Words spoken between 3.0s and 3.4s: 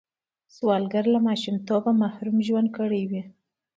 وي